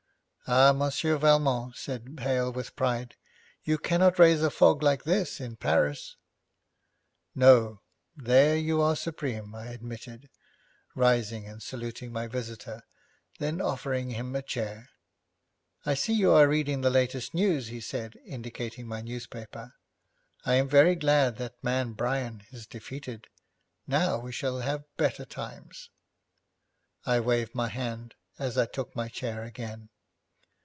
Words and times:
'Ah, 0.53 0.73
Monsieur 0.73 1.15
Valmont,' 1.17 1.77
said 1.77 2.19
Hale 2.23 2.51
with 2.51 2.75
pride, 2.75 3.15
'you 3.63 3.77
cannot 3.77 4.19
raise 4.19 4.41
a 4.41 4.49
fog 4.49 4.83
like 4.83 5.05
this 5.05 5.39
in 5.39 5.55
Paris!' 5.55 6.17
'No. 7.33 7.79
There 8.17 8.57
you 8.57 8.81
are 8.81 8.97
supreme,' 8.97 9.55
I 9.55 9.67
admitted, 9.67 10.29
rising 10.93 11.45
and 11.47 11.63
saluting 11.63 12.11
my 12.11 12.27
visitor, 12.27 12.83
then 13.39 13.61
offering 13.61 14.09
him 14.09 14.35
a 14.35 14.41
chair. 14.41 14.89
'I 15.85 15.93
see 15.93 16.11
you 16.15 16.31
are 16.33 16.49
reading 16.49 16.81
the 16.81 16.89
latest 16.89 17.33
news,' 17.33 17.67
he 17.67 17.79
said, 17.79 18.19
indicating 18.25 18.87
my 18.87 18.99
newspaper, 18.99 19.75
'I 20.43 20.53
am 20.53 20.67
very 20.67 20.95
glad 20.95 21.37
that 21.37 21.63
man 21.63 21.93
Bryan 21.93 22.43
is 22.51 22.67
defeated. 22.67 23.27
Now 23.87 24.19
we 24.19 24.33
shall 24.33 24.59
have 24.59 24.83
better 24.97 25.23
times.' 25.23 25.89
I 27.05 27.21
waved 27.21 27.55
my 27.55 27.69
hand 27.69 28.15
as 28.37 28.57
I 28.57 28.65
took 28.65 28.93
my 28.97 29.07
chair 29.07 29.45
again. 29.45 29.87